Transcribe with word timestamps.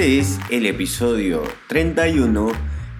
Este 0.00 0.18
es 0.18 0.38
el 0.48 0.64
episodio 0.64 1.42
31 1.66 2.52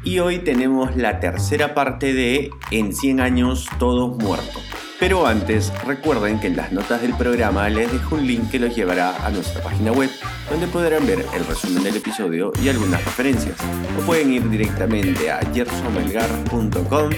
y 0.04 0.18
hoy 0.18 0.41
tenemos 0.41 0.96
la 0.96 1.18
tercera 1.18 1.72
parte 1.72 2.12
de 2.12 2.50
En 2.70 2.95
100 2.95 3.20
años 3.20 3.66
todos 3.78 4.18
muertos. 4.18 4.62
Pero 4.98 5.27
antes, 5.27 5.72
recuerden 5.86 6.38
que 6.41 6.48
en 6.48 6.56
las 6.56 6.72
notas 6.72 7.00
del 7.00 7.14
programa 7.14 7.70
les 7.70 7.91
dejo 7.91 8.16
un 8.16 8.27
link 8.27 8.50
que 8.50 8.58
los 8.58 8.77
llevará 8.77 9.16
a 9.24 9.30
nuestra 9.30 9.62
página 9.62 9.92
web, 9.92 10.10
donde 10.50 10.66
podrán 10.66 11.06
ver 11.06 11.24
el 11.34 11.46
resumen 11.46 11.82
del 11.84 11.96
episodio 11.96 12.52
y 12.62 12.68
algunas 12.68 13.02
referencias. 13.02 13.56
O 13.98 14.02
pueden 14.02 14.34
ir 14.34 14.50
directamente 14.50 15.30
a 15.30 15.41
gersomelgar.com 15.55 17.10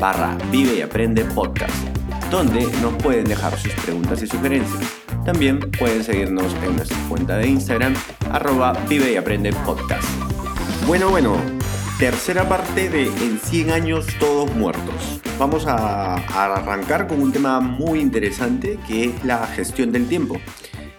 barra 0.00 0.38
Vive 0.50 0.78
y 0.78 0.80
Aprende 0.80 1.26
Podcast, 1.26 1.76
donde 2.30 2.66
nos 2.80 2.94
pueden 3.02 3.26
dejar 3.26 3.54
sus 3.58 3.74
preguntas 3.74 4.22
y 4.22 4.26
sugerencias. 4.28 4.95
También 5.26 5.58
pueden 5.58 6.04
seguirnos 6.04 6.54
en 6.62 6.76
nuestra 6.76 6.96
cuenta 7.08 7.36
de 7.36 7.48
Instagram, 7.48 7.94
arroba 8.30 8.74
Vive 8.88 9.12
y 9.12 9.16
Aprende. 9.16 9.52
Bueno, 10.86 11.10
bueno, 11.10 11.36
tercera 11.98 12.48
parte 12.48 12.88
de 12.88 13.08
En 13.08 13.40
100 13.40 13.70
años 13.72 14.06
todos 14.20 14.54
muertos. 14.54 15.20
Vamos 15.36 15.66
a, 15.66 16.14
arrancar 16.14 17.08
con 17.08 17.20
un 17.20 17.32
tema 17.32 17.58
muy 17.58 17.98
interesante 17.98 18.78
que 18.86 19.06
es 19.06 19.24
la 19.24 19.44
gestión 19.48 19.90
del 19.90 20.06
tiempo. 20.06 20.36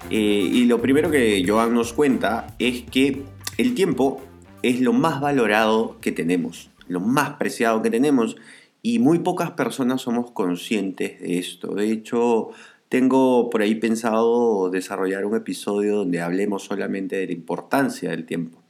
Eh, 0.10 0.50
y 0.52 0.66
lo 0.66 0.82
primero 0.82 1.10
que 1.10 1.42
Joan 1.48 1.74
nos 1.74 1.94
cuenta 1.94 2.48
es 2.60 2.82
que 2.82 3.24
el 3.58 3.76
tiempo 3.76 4.22
es 4.62 4.82
lo 4.82 4.92
más 4.92 5.22
valorado 5.22 6.02
que 6.02 6.12
tenemos, 6.12 6.70
lo 6.90 7.00
más 7.00 7.36
preciado 7.36 7.82
que 7.82 7.90
tenemos 7.90 8.36
y 8.82 9.00
muy 9.00 9.20
pocas 9.20 9.52
personas 9.52 10.02
somos 10.02 10.32
conscientes 10.32 11.22
de 11.22 11.40
esto. 11.40 11.76
De 11.76 11.92
hecho, 11.92 12.52
tengo 12.90 13.50
por 13.50 13.62
ahí 13.62 13.76
pensado 13.76 14.70
desarrollar 14.70 15.26
un 15.26 15.36
episodio 15.36 15.98
donde 15.98 16.22
hablemos 16.22 16.64
solamente 16.64 17.18
de 17.18 17.28
la 17.28 17.34
importancia 17.34 18.12
del 18.12 18.26
tiempo. 18.26 18.62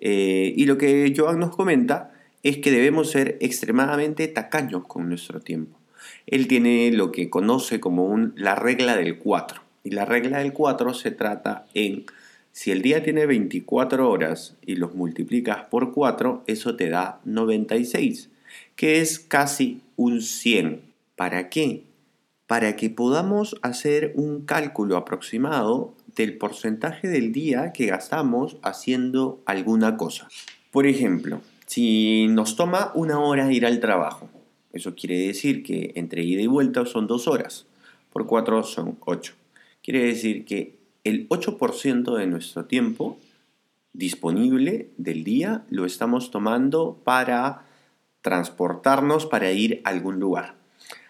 Eh, 0.00 0.54
y 0.56 0.66
lo 0.66 0.78
que 0.78 1.12
Joan 1.16 1.38
nos 1.38 1.54
comenta 1.54 2.12
es 2.42 2.58
que 2.58 2.70
debemos 2.70 3.10
ser 3.10 3.36
extremadamente 3.40 4.28
tacaños 4.28 4.86
con 4.86 5.08
nuestro 5.08 5.40
tiempo. 5.40 5.78
Él 6.26 6.46
tiene 6.46 6.90
lo 6.92 7.12
que 7.12 7.30
conoce 7.30 7.80
como 7.80 8.16
la 8.36 8.54
regla 8.54 8.96
del 8.96 9.18
4. 9.18 9.60
Y 9.84 9.90
la 9.90 10.04
regla 10.04 10.38
del 10.38 10.52
4 10.52 10.94
se 10.94 11.10
trata 11.10 11.66
en, 11.74 12.06
si 12.52 12.70
el 12.70 12.82
día 12.82 13.02
tiene 13.02 13.26
24 13.26 14.08
horas 14.08 14.56
y 14.64 14.76
los 14.76 14.94
multiplicas 14.94 15.64
por 15.64 15.92
4, 15.92 16.44
eso 16.46 16.76
te 16.76 16.90
da 16.90 17.20
96, 17.24 18.30
que 18.76 19.00
es 19.00 19.18
casi 19.18 19.80
un 19.96 20.22
100. 20.22 20.82
¿Para 21.16 21.48
qué? 21.48 21.82
Para 22.48 22.76
que 22.76 22.88
podamos 22.88 23.56
hacer 23.60 24.12
un 24.16 24.46
cálculo 24.46 24.96
aproximado 24.96 25.94
del 26.16 26.38
porcentaje 26.38 27.06
del 27.06 27.30
día 27.30 27.72
que 27.72 27.86
gastamos 27.86 28.56
haciendo 28.62 29.42
alguna 29.44 29.98
cosa. 29.98 30.28
Por 30.72 30.86
ejemplo, 30.86 31.42
si 31.66 32.26
nos 32.28 32.56
toma 32.56 32.90
una 32.94 33.20
hora 33.20 33.52
ir 33.52 33.66
al 33.66 33.80
trabajo, 33.80 34.30
eso 34.72 34.94
quiere 34.94 35.18
decir 35.18 35.62
que 35.62 35.92
entre 35.94 36.24
ida 36.24 36.40
y 36.40 36.46
vuelta 36.46 36.86
son 36.86 37.06
dos 37.06 37.28
horas, 37.28 37.66
por 38.10 38.26
cuatro 38.26 38.62
son 38.62 38.96
ocho. 39.04 39.34
Quiere 39.82 40.02
decir 40.04 40.46
que 40.46 40.78
el 41.04 41.28
8% 41.28 42.16
de 42.16 42.26
nuestro 42.26 42.64
tiempo 42.64 43.18
disponible 43.92 44.88
del 44.96 45.22
día 45.22 45.64
lo 45.68 45.84
estamos 45.84 46.30
tomando 46.30 46.98
para 47.04 47.66
transportarnos 48.22 49.26
para 49.26 49.52
ir 49.52 49.82
a 49.84 49.90
algún 49.90 50.18
lugar. 50.18 50.57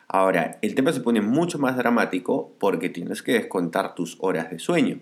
Ahora, 0.09 0.59
el 0.63 0.75
tema 0.75 0.93
se 0.93 1.01
pone 1.01 1.21
mucho 1.21 1.59
más 1.59 1.77
dramático 1.77 2.55
porque 2.59 2.89
tienes 2.89 3.23
que 3.23 3.35
descontar 3.35 3.95
tus 3.95 4.17
horas 4.21 4.51
de 4.51 4.59
sueño. 4.59 5.01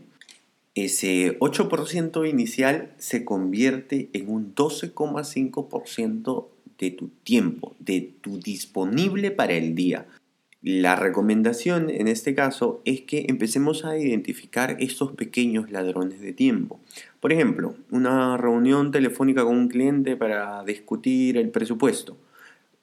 Ese 0.75 1.39
8% 1.39 2.29
inicial 2.29 2.93
se 2.99 3.25
convierte 3.25 4.11
en 4.13 4.29
un 4.29 4.55
12,5% 4.55 6.49
de 6.79 6.91
tu 6.91 7.09
tiempo, 7.23 7.75
de 7.79 8.13
tu 8.21 8.41
disponible 8.41 9.31
para 9.31 9.55
el 9.55 9.77
día. 9.77 10.07
La 10.61 10.97
recomendación 10.97 11.89
en 11.89 12.09
este 12.09 12.35
caso 12.35 12.83
es 12.85 13.03
que 13.03 13.27
empecemos 13.29 13.85
a 13.85 13.97
identificar 13.97 14.77
estos 14.81 15.13
pequeños 15.13 15.71
ladrones 15.71 16.21
de 16.21 16.33
tiempo. 16.33 16.81
Por 17.21 17.33
ejemplo, 17.33 17.77
una 17.91 18.37
reunión 18.37 18.91
telefónica 18.91 19.45
con 19.45 19.57
un 19.57 19.69
cliente 19.69 20.17
para 20.17 20.65
discutir 20.65 21.37
el 21.37 21.51
presupuesto. 21.51 22.17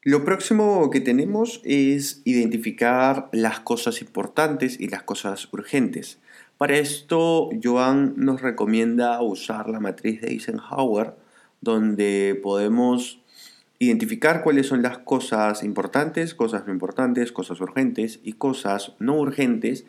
Lo 0.04 0.24
próximo 0.24 0.90
que 0.90 1.00
tenemos 1.00 1.60
es 1.62 2.22
identificar 2.24 3.28
las 3.30 3.60
cosas 3.60 4.00
importantes 4.00 4.80
y 4.80 4.88
las 4.88 5.04
cosas 5.04 5.48
urgentes. 5.52 6.18
Para 6.58 6.76
esto, 6.76 7.50
Joan 7.62 8.14
nos 8.16 8.42
recomienda 8.42 9.22
usar 9.22 9.68
la 9.68 9.78
matriz 9.78 10.20
de 10.20 10.32
Eisenhower, 10.32 11.14
donde 11.60 12.36
podemos 12.42 13.20
identificar 13.78 14.42
cuáles 14.42 14.66
son 14.66 14.82
las 14.82 14.98
cosas 14.98 15.62
importantes, 15.62 16.34
cosas 16.34 16.66
no 16.66 16.72
importantes, 16.72 17.30
cosas 17.30 17.60
urgentes 17.60 18.19
y 18.24 18.32
cosas 18.32 18.94
no 18.98 19.14
urgentes, 19.14 19.84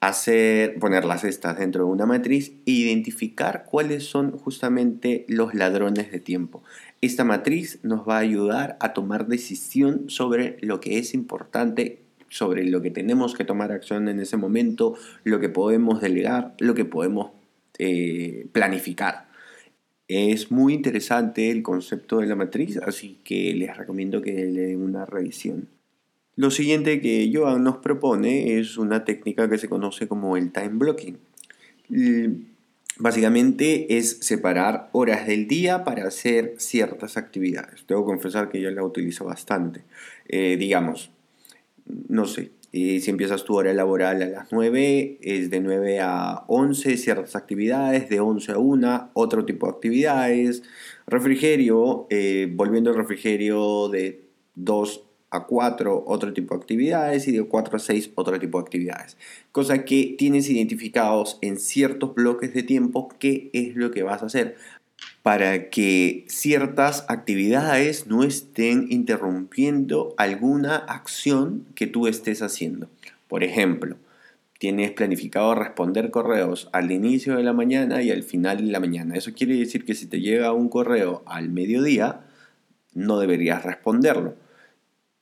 hacer, 0.00 0.78
ponerlas 0.78 1.24
estas 1.24 1.58
dentro 1.58 1.84
de 1.84 1.90
una 1.90 2.06
matriz 2.06 2.52
e 2.66 2.72
identificar 2.72 3.64
cuáles 3.68 4.04
son 4.04 4.38
justamente 4.38 5.24
los 5.28 5.54
ladrones 5.54 6.10
de 6.12 6.20
tiempo. 6.20 6.62
Esta 7.00 7.24
matriz 7.24 7.78
nos 7.82 8.06
va 8.06 8.16
a 8.16 8.20
ayudar 8.20 8.76
a 8.80 8.92
tomar 8.92 9.26
decisión 9.26 10.08
sobre 10.08 10.58
lo 10.60 10.80
que 10.80 10.98
es 10.98 11.14
importante, 11.14 12.02
sobre 12.28 12.64
lo 12.64 12.82
que 12.82 12.90
tenemos 12.90 13.34
que 13.34 13.44
tomar 13.44 13.72
acción 13.72 14.08
en 14.08 14.20
ese 14.20 14.36
momento, 14.36 14.94
lo 15.24 15.40
que 15.40 15.48
podemos 15.48 16.00
delegar, 16.00 16.54
lo 16.58 16.74
que 16.74 16.84
podemos 16.84 17.30
eh, 17.78 18.46
planificar. 18.52 19.26
Es 20.08 20.52
muy 20.52 20.72
interesante 20.72 21.50
el 21.50 21.62
concepto 21.62 22.18
de 22.18 22.26
la 22.26 22.36
matriz, 22.36 22.76
así 22.78 23.18
que 23.24 23.52
les 23.54 23.76
recomiendo 23.76 24.22
que 24.22 24.32
le 24.32 24.60
den 24.60 24.82
una 24.82 25.04
revisión. 25.04 25.68
Lo 26.36 26.50
siguiente 26.50 27.00
que 27.00 27.30
Joan 27.32 27.64
nos 27.64 27.78
propone 27.78 28.58
es 28.58 28.76
una 28.76 29.04
técnica 29.04 29.48
que 29.48 29.58
se 29.58 29.68
conoce 29.68 30.06
como 30.06 30.36
el 30.36 30.52
time 30.52 30.72
blocking. 30.74 31.18
Básicamente 32.98 33.98
es 33.98 34.18
separar 34.20 34.88
horas 34.92 35.26
del 35.26 35.48
día 35.48 35.84
para 35.84 36.08
hacer 36.08 36.54
ciertas 36.56 37.18
actividades. 37.18 37.84
Debo 37.86 38.06
confesar 38.06 38.48
que 38.48 38.60
yo 38.60 38.70
la 38.70 38.82
utilizo 38.82 39.26
bastante. 39.26 39.82
Eh, 40.28 40.56
digamos, 40.58 41.10
no 42.08 42.24
sé, 42.24 42.52
eh, 42.72 43.00
si 43.00 43.10
empiezas 43.10 43.44
tu 43.44 43.54
hora 43.54 43.74
laboral 43.74 44.22
a 44.22 44.26
las 44.26 44.50
9, 44.50 45.18
es 45.20 45.50
de 45.50 45.60
9 45.60 46.00
a 46.00 46.44
11 46.48 46.96
ciertas 46.96 47.36
actividades, 47.36 48.08
de 48.08 48.20
11 48.20 48.52
a 48.52 48.58
1 48.58 49.10
otro 49.12 49.44
tipo 49.44 49.66
de 49.66 49.72
actividades. 49.72 50.62
Refrigerio, 51.06 52.06
eh, 52.08 52.50
volviendo 52.50 52.90
al 52.90 52.96
refrigerio 52.96 53.88
de 53.88 54.22
2 54.54 55.05
a 55.36 55.46
4 55.46 56.04
otro 56.06 56.32
tipo 56.32 56.54
de 56.54 56.60
actividades 56.60 57.28
y 57.28 57.32
de 57.32 57.44
4 57.44 57.76
a 57.76 57.78
6 57.78 58.10
otro 58.14 58.38
tipo 58.38 58.58
de 58.58 58.62
actividades. 58.62 59.16
Cosa 59.52 59.84
que 59.84 60.14
tienes 60.18 60.48
identificados 60.48 61.38
en 61.42 61.58
ciertos 61.58 62.14
bloques 62.14 62.54
de 62.54 62.62
tiempo 62.62 63.08
qué 63.18 63.50
es 63.52 63.76
lo 63.76 63.90
que 63.90 64.02
vas 64.02 64.22
a 64.22 64.26
hacer 64.26 64.56
para 65.22 65.70
que 65.70 66.24
ciertas 66.28 67.04
actividades 67.08 68.06
no 68.06 68.22
estén 68.22 68.86
interrumpiendo 68.90 70.14
alguna 70.16 70.76
acción 70.76 71.66
que 71.74 71.86
tú 71.86 72.06
estés 72.06 72.42
haciendo. 72.42 72.88
Por 73.28 73.42
ejemplo, 73.42 73.96
tienes 74.58 74.92
planificado 74.92 75.54
responder 75.54 76.10
correos 76.10 76.68
al 76.72 76.92
inicio 76.92 77.36
de 77.36 77.42
la 77.42 77.52
mañana 77.52 78.02
y 78.02 78.10
al 78.10 78.22
final 78.22 78.58
de 78.58 78.72
la 78.72 78.80
mañana. 78.80 79.16
Eso 79.16 79.32
quiere 79.34 79.56
decir 79.56 79.84
que 79.84 79.94
si 79.94 80.06
te 80.06 80.20
llega 80.20 80.52
un 80.52 80.68
correo 80.68 81.22
al 81.26 81.48
mediodía, 81.48 82.20
no 82.94 83.18
deberías 83.18 83.64
responderlo. 83.64 84.34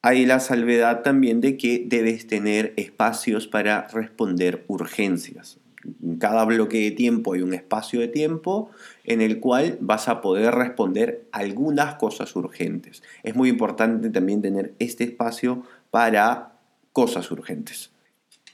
Hay 0.06 0.26
la 0.26 0.38
salvedad 0.38 1.00
también 1.00 1.40
de 1.40 1.56
que 1.56 1.82
debes 1.86 2.26
tener 2.26 2.74
espacios 2.76 3.46
para 3.48 3.88
responder 3.88 4.62
urgencias. 4.68 5.56
En 6.02 6.18
cada 6.18 6.44
bloque 6.44 6.78
de 6.78 6.90
tiempo 6.90 7.32
hay 7.32 7.40
un 7.40 7.54
espacio 7.54 8.00
de 8.00 8.08
tiempo 8.08 8.70
en 9.04 9.22
el 9.22 9.40
cual 9.40 9.78
vas 9.80 10.08
a 10.08 10.20
poder 10.20 10.54
responder 10.56 11.26
algunas 11.32 11.94
cosas 11.94 12.36
urgentes. 12.36 13.02
Es 13.22 13.34
muy 13.34 13.48
importante 13.48 14.10
también 14.10 14.42
tener 14.42 14.74
este 14.78 15.04
espacio 15.04 15.62
para 15.90 16.52
cosas 16.92 17.30
urgentes. 17.30 17.90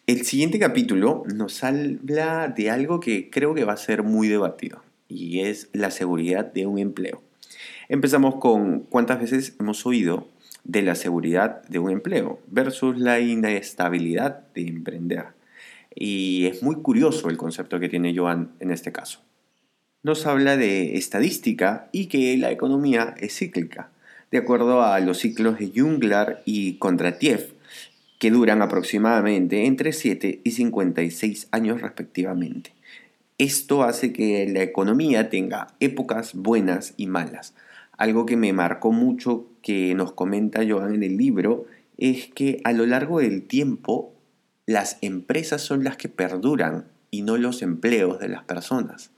El 0.06 0.24
siguiente 0.24 0.60
capítulo 0.60 1.24
nos 1.34 1.64
habla 1.64 2.46
de 2.46 2.70
algo 2.70 3.00
que 3.00 3.28
creo 3.28 3.56
que 3.56 3.64
va 3.64 3.72
a 3.72 3.76
ser 3.76 4.04
muy 4.04 4.28
debatido 4.28 4.84
y 5.08 5.40
es 5.40 5.68
la 5.72 5.90
seguridad 5.90 6.44
de 6.44 6.66
un 6.66 6.78
empleo. 6.78 7.24
Empezamos 7.88 8.36
con 8.36 8.82
cuántas 8.82 9.18
veces 9.18 9.56
hemos 9.58 9.84
oído 9.84 10.28
de 10.64 10.82
la 10.82 10.94
seguridad 10.94 11.62
de 11.68 11.78
un 11.78 11.90
empleo 11.90 12.40
versus 12.48 12.98
la 12.98 13.20
inestabilidad 13.20 14.44
de 14.54 14.68
emprender. 14.68 15.26
Y 15.94 16.46
es 16.46 16.62
muy 16.62 16.76
curioso 16.76 17.30
el 17.30 17.36
concepto 17.36 17.80
que 17.80 17.88
tiene 17.88 18.16
Joan 18.16 18.52
en 18.60 18.70
este 18.70 18.92
caso. 18.92 19.20
Nos 20.02 20.26
habla 20.26 20.56
de 20.56 20.96
estadística 20.96 21.88
y 21.92 22.06
que 22.06 22.36
la 22.38 22.50
economía 22.50 23.14
es 23.18 23.36
cíclica, 23.36 23.90
de 24.30 24.38
acuerdo 24.38 24.82
a 24.82 24.98
los 25.00 25.18
ciclos 25.18 25.58
de 25.58 25.72
Junglar 25.74 26.42
y 26.44 26.74
Kondratiev, 26.74 27.54
que 28.18 28.30
duran 28.30 28.62
aproximadamente 28.62 29.66
entre 29.66 29.92
7 29.92 30.40
y 30.44 30.50
56 30.52 31.48
años 31.50 31.80
respectivamente. 31.80 32.72
Esto 33.38 33.82
hace 33.82 34.12
que 34.12 34.46
la 34.48 34.62
economía 34.62 35.30
tenga 35.30 35.68
épocas 35.80 36.34
buenas 36.34 36.92
y 36.98 37.06
malas. 37.06 37.54
Algo 38.00 38.24
que 38.24 38.38
me 38.38 38.54
marcó 38.54 38.92
mucho 38.92 39.46
que 39.60 39.94
nos 39.94 40.14
comenta 40.14 40.62
Joan 40.66 40.94
en 40.94 41.02
el 41.02 41.18
libro 41.18 41.66
es 41.98 42.28
que 42.28 42.62
a 42.64 42.72
lo 42.72 42.86
largo 42.86 43.20
del 43.20 43.42
tiempo 43.42 44.14
las 44.64 44.96
empresas 45.02 45.60
son 45.60 45.84
las 45.84 45.98
que 45.98 46.08
perduran 46.08 46.86
y 47.10 47.20
no 47.20 47.36
los 47.36 47.60
empleos 47.60 48.18
de 48.18 48.30
las 48.30 48.42
personas. 48.44 49.10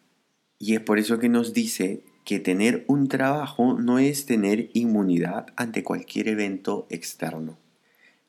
Y 0.59 0.75
es 0.75 0.81
por 0.81 0.99
eso 0.99 1.21
que 1.21 1.29
nos 1.29 1.53
dice 1.53 2.03
que 2.25 2.41
tener 2.41 2.85
un 2.89 3.07
trabajo 3.07 3.79
no 3.79 4.01
es 4.01 4.27
tener 4.27 4.69
inmunidad 4.73 5.47
ante 5.55 5.85
cualquier 5.85 6.27
evento 6.27 6.89
externo. 6.91 7.57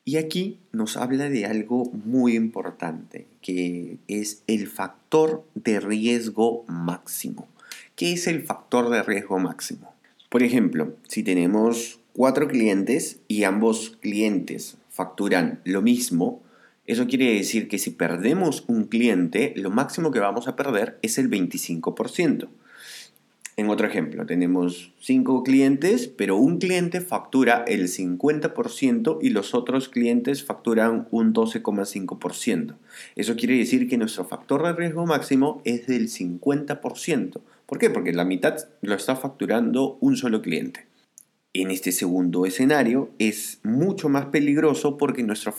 Y 0.06 0.18
aquí 0.18 0.60
nos 0.72 0.98
habla 0.98 1.32
de 1.32 1.48
algo 1.48 1.86
muy 2.06 2.36
importante, 2.36 3.26
que 3.42 3.98
es 4.08 4.44
el 4.46 4.68
factor 4.68 5.48
de 5.56 5.80
riesgo 5.80 6.64
máximo. 6.68 7.48
¿Qué 7.96 8.14
es 8.14 8.28
el 8.28 8.44
factor 8.44 8.92
de 8.92 9.02
riesgo 9.02 9.40
máximo? 9.40 9.93
Por 10.34 10.42
ejemplo, 10.42 10.96
si 11.08 11.22
tenemos 11.22 12.00
cuatro 12.12 12.48
clientes 12.48 13.20
y 13.28 13.44
ambos 13.44 14.00
clientes 14.02 14.80
facturan 14.90 15.62
lo 15.64 15.84
mismo, 15.84 16.42
eso 16.88 17.06
quiere 17.06 17.36
decir 17.36 17.68
que 17.68 17.78
si 17.78 17.92
perdemos 17.92 18.64
un 18.68 18.86
cliente, 18.86 19.54
lo 19.56 19.70
máximo 19.70 20.10
que 20.10 20.20
vamos 20.20 20.48
a 20.48 20.56
perder 20.56 20.98
es 21.04 21.20
el 21.20 21.30
25%. 21.30 22.48
En 23.56 23.70
otro 23.70 23.86
ejemplo, 23.86 24.26
tenemos 24.26 24.92
cinco 25.00 25.44
clientes, 25.44 26.08
pero 26.08 26.38
un 26.38 26.58
cliente 26.58 27.02
factura 27.02 27.64
el 27.68 27.88
50% 27.88 29.20
y 29.22 29.30
los 29.30 29.54
otros 29.54 29.90
clientes 29.90 30.44
facturan 30.44 31.08
un 31.12 31.36
12,5%. 31.36 32.76
Eso 33.16 33.36
quiere 33.36 33.56
decir 33.58 33.88
que 33.88 34.00
nuestro 34.00 34.26
factor 34.26 34.64
de 34.64 34.74
riesgo 34.74 35.06
máximo 35.06 35.62
es 35.66 35.86
del 35.86 36.10
50%. 36.10 37.42
¿Por 37.68 37.78
qué? 37.78 37.92
Porque 37.92 38.12
la 38.12 38.26
mitad 38.26 38.58
lo 38.82 38.96
está 38.96 39.16
facturando 39.16 39.98
un 40.02 40.18
solo 40.18 40.42
cliente. 40.42 40.88
En 41.54 41.70
este 41.70 41.92
segundo 41.92 42.48
escenario 42.48 43.12
es 43.20 43.60
mucho 43.62 44.10
más 44.10 44.26
peligroso 44.26 44.98
porque 44.98 45.22
nuestro, 45.22 45.54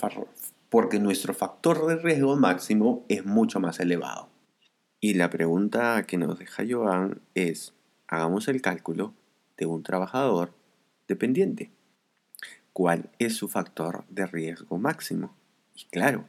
porque 0.68 0.98
nuestro 0.98 1.32
factor 1.32 1.86
de 1.86 1.94
riesgo 1.94 2.34
máximo 2.34 3.04
es 3.08 3.24
mucho 3.24 3.60
más 3.60 3.78
elevado. 3.78 4.28
Y 5.00 5.14
la 5.14 5.30
pregunta 5.30 6.04
que 6.08 6.16
nos 6.16 6.40
deja 6.40 6.64
Joan 6.68 7.20
es, 7.36 7.74
hagamos 8.08 8.48
el 8.48 8.62
cálculo 8.62 9.14
de 9.56 9.66
un 9.66 9.82
trabajador 9.82 10.52
dependiente. 11.08 11.70
¿Cuál 12.72 13.10
es 13.18 13.36
su 13.36 13.48
factor 13.48 14.04
de 14.08 14.26
riesgo 14.26 14.78
máximo? 14.78 15.36
Y 15.74 15.84
claro, 15.84 16.26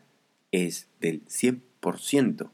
es 0.51 0.87
del 0.99 1.25
100%. 1.25 2.49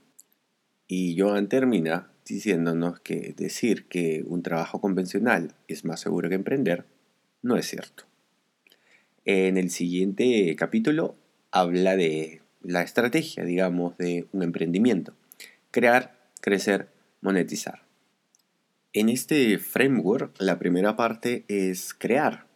Y 0.87 1.19
Joan 1.19 1.49
termina 1.49 2.11
diciéndonos 2.25 2.99
que 2.99 3.33
decir 3.35 3.85
que 3.87 4.23
un 4.25 4.43
trabajo 4.43 4.79
convencional 4.79 5.55
es 5.67 5.83
más 5.85 5.99
seguro 5.99 6.29
que 6.29 6.35
emprender 6.35 6.85
no 7.41 7.57
es 7.57 7.67
cierto. 7.67 8.05
En 9.25 9.57
el 9.57 9.69
siguiente 9.71 10.55
capítulo 10.55 11.15
habla 11.51 11.95
de 11.95 12.41
la 12.61 12.81
estrategia, 12.81 13.43
digamos, 13.43 13.97
de 13.97 14.27
un 14.31 14.43
emprendimiento. 14.43 15.13
Crear, 15.71 16.17
crecer, 16.39 16.89
monetizar. 17.21 17.83
En 18.93 19.07
este 19.07 19.57
framework, 19.57 20.35
la 20.39 20.59
primera 20.59 20.97
parte 20.97 21.45
es 21.47 21.93
crear. 21.93 22.47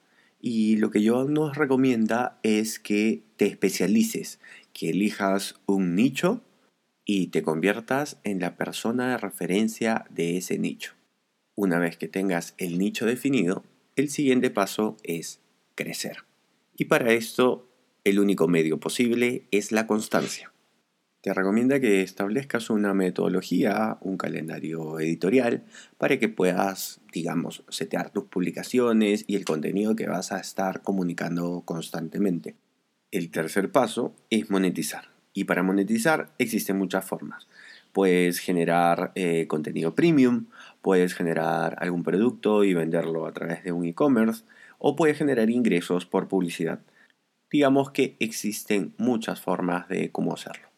Y 0.42 0.76
lo 0.76 0.92
que 0.92 1.02
yo 1.02 1.24
nos 1.24 1.56
recomienda 1.56 2.40
es 2.44 2.78
que 2.78 3.24
te 3.38 3.46
especialices, 3.46 4.42
que 4.74 4.90
elijas 4.90 5.56
un 5.66 5.96
nicho 5.96 6.42
y 7.06 7.28
te 7.28 7.42
conviertas 7.42 8.20
en 8.26 8.42
la 8.42 8.58
persona 8.58 9.12
de 9.12 9.18
referencia 9.18 10.06
de 10.10 10.36
ese 10.36 10.60
nicho. 10.60 10.94
Una 11.56 11.80
vez 11.80 11.96
que 11.96 12.10
tengas 12.10 12.54
el 12.58 12.80
nicho 12.80 13.06
definido, 13.06 13.64
el 13.96 14.10
siguiente 14.10 14.50
paso 14.50 14.98
es 15.04 15.40
crecer. 15.74 16.26
Y 16.76 16.86
para 16.86 17.14
esto, 17.14 17.70
el 18.04 18.20
único 18.20 18.50
medio 18.50 18.78
posible 18.78 19.48
es 19.52 19.72
la 19.72 19.88
constancia. 19.88 20.52
Te 21.26 21.34
recomienda 21.34 21.80
que 21.80 22.04
establezcas 22.04 22.70
una 22.70 22.94
metodología, 22.94 23.98
un 24.02 24.16
calendario 24.16 25.00
editorial, 25.00 25.64
para 25.98 26.20
que 26.20 26.30
puedas, 26.30 27.02
digamos, 27.12 27.64
setear 27.68 28.12
tus 28.12 28.26
publicaciones 28.26 29.24
y 29.26 29.36
el 29.36 29.44
contenido 29.44 29.96
que 29.96 30.06
vas 30.06 30.32
a 30.32 30.40
estar 30.40 30.84
comunicando 30.84 31.64
constantemente. 31.66 32.54
El 33.10 33.32
tercer 33.32 33.72
paso 33.72 34.14
es 34.30 34.52
monetizar. 34.52 35.06
Y 35.34 35.46
para 35.46 35.64
monetizar 35.64 36.30
existen 36.38 36.78
muchas 36.78 37.04
formas. 37.04 37.48
Puedes 37.92 38.38
generar 38.38 39.12
eh, 39.16 39.48
contenido 39.48 39.96
premium, 39.96 40.46
puedes 40.84 41.16
generar 41.16 41.76
algún 41.80 42.04
producto 42.04 42.64
y 42.64 42.76
venderlo 42.76 43.26
a 43.26 43.32
través 43.32 43.64
de 43.64 43.72
un 43.72 43.86
e-commerce, 43.86 44.44
o 44.78 44.96
puedes 44.96 45.18
generar 45.18 45.50
ingresos 45.50 46.06
por 46.06 46.28
publicidad. 46.28 46.82
Digamos 47.50 47.90
que 47.90 48.16
existen 48.20 48.94
muchas 49.00 49.42
formas 49.42 49.90
de 49.90 50.12
cómo 50.12 50.32
hacerlo. 50.32 50.75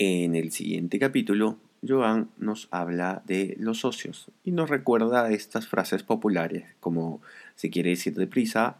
En 0.00 0.36
el 0.36 0.52
siguiente 0.52 1.00
capítulo, 1.00 1.58
Joan 1.84 2.30
nos 2.38 2.68
habla 2.70 3.24
de 3.26 3.56
los 3.58 3.80
socios 3.80 4.30
y 4.44 4.52
nos 4.52 4.70
recuerda 4.70 5.32
estas 5.32 5.66
frases 5.66 6.04
populares 6.04 6.76
como 6.78 7.20
si 7.56 7.68
quieres 7.68 8.06
ir 8.06 8.14
deprisa, 8.14 8.76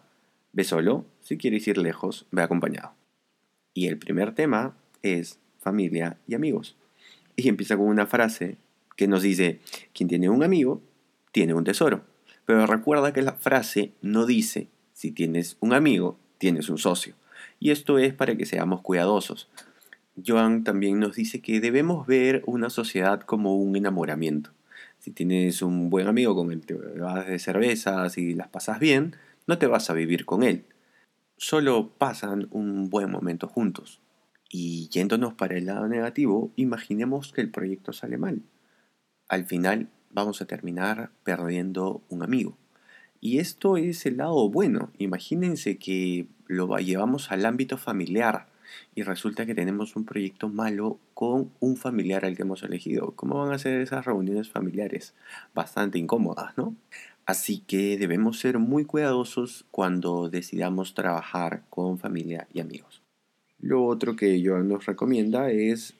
ve 0.52 0.62
solo, 0.62 1.06
si 1.20 1.37
quieres 1.37 1.66
ir 1.66 1.76
lejos, 1.76 2.26
ve 2.30 2.42
acompañado. 2.42 2.92
Y 3.75 3.88
el 3.88 3.98
primer 3.98 4.32
tema 4.32 4.76
es 5.02 5.40
familia 5.58 6.18
y 6.28 6.37
amigos. 6.37 6.76
Y 7.34 7.48
empieza 7.48 7.76
con 7.76 7.87
una 7.87 8.06
frase 8.06 8.56
que 8.96 9.08
nos 9.08 9.22
dice, 9.22 9.58
quien 9.92 10.08
tiene 10.08 10.28
un 10.28 10.44
amigo, 10.44 10.80
tiene 11.32 11.52
un 11.52 11.64
tesoro. 11.64 12.04
Pero 12.46 12.64
recuerda 12.64 13.12
que 13.12 13.22
la 13.22 13.32
frase 13.32 13.90
no 14.02 14.25
dice, 14.25 14.68
si 14.92 15.10
tienes 15.10 15.56
un 15.58 15.72
amigo, 15.72 16.16
tienes 16.38 16.68
un 16.68 16.78
socio. 16.78 17.16
Y 17.58 17.72
esto 17.72 17.98
es 17.98 18.14
para 18.14 18.37
que 18.37 18.46
seamos 18.46 18.82
cuidadosos. 18.82 19.48
Joan 20.26 20.64
también 20.64 20.98
nos 21.00 21.16
dice 21.16 21.40
que 21.40 21.60
debemos 21.60 22.06
ver 22.06 22.42
una 22.46 22.70
sociedad 22.70 23.20
como 23.20 23.56
un 23.56 23.76
enamoramiento. 23.76 24.50
Si 24.98 25.10
tienes 25.10 25.62
un 25.62 25.90
buen 25.90 26.06
amigo 26.06 26.34
con 26.34 26.50
el 26.50 26.66
que 26.66 26.75
vas 26.75 27.26
de 27.26 27.38
cervezas 27.38 28.18
y 28.18 28.34
las 28.34 28.48
pasas 28.48 28.80
bien, 28.80 29.16
no 29.46 29.58
te 29.58 29.66
vas 29.66 29.90
a 29.90 29.94
vivir 29.94 30.25
con 30.25 30.42
él. 30.42 30.64
Solo 31.37 31.90
pasan 31.96 32.48
un 32.50 32.90
buen 32.90 33.10
momento 33.10 33.48
juntos. 33.48 34.00
Y 34.50 34.88
yéndonos 34.88 35.34
para 35.34 35.56
el 35.56 35.66
lado 35.66 35.88
negativo, 35.88 36.52
imaginemos 36.56 37.32
que 37.32 37.42
el 37.42 37.50
proyecto 37.50 37.92
sale 37.92 38.16
mal. 38.16 38.42
Al 39.28 39.44
final 39.44 39.88
vamos 40.10 40.40
a 40.40 40.46
terminar 40.46 41.10
perdiendo 41.22 42.02
un 42.08 42.22
amigo. 42.22 42.56
Y 43.20 43.38
esto 43.38 43.76
es 43.76 44.06
el 44.06 44.16
lado 44.16 44.48
bueno. 44.48 44.90
Imagínense 44.98 45.76
que 45.76 46.28
lo 46.46 46.76
llevamos 46.78 47.30
al 47.30 47.44
ámbito 47.44 47.76
familiar 47.76 48.46
y 48.94 49.02
resulta 49.02 49.46
que 49.46 49.54
tenemos 49.54 49.96
un 49.96 50.04
proyecto 50.04 50.48
malo 50.48 50.98
con 51.14 51.50
un 51.60 51.76
familiar 51.76 52.25
al 52.25 52.37
que 52.37 52.42
hemos 52.42 52.62
elegido. 52.62 53.12
¿Cómo 53.16 53.38
van 53.38 53.52
a 53.52 53.58
ser 53.58 53.80
esas 53.80 54.04
reuniones 54.04 54.50
familiares? 54.50 55.14
Bastante 55.54 55.98
incómodas, 55.98 56.56
¿no? 56.56 56.75
Así 57.26 57.60
que 57.60 57.98
debemos 57.98 58.38
ser 58.38 58.58
muy 58.58 58.84
cuidadosos 58.84 59.66
cuando 59.70 60.30
decidamos 60.30 60.94
trabajar 60.94 61.62
con 61.68 61.98
familia 61.98 62.48
y 62.54 62.60
amigos. 62.60 63.02
Lo 63.60 63.84
otro 63.84 64.16
que 64.16 64.40
yo 64.40 64.58
nos 64.60 64.87
recomienda 64.87 65.50
es 65.50 65.94